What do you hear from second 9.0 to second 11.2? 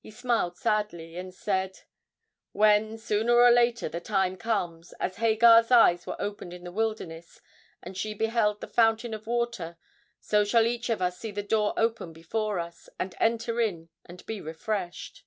of water, so shall each of us